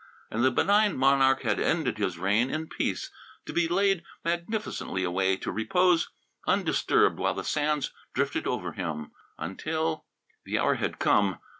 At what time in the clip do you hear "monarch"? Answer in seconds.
0.97-1.43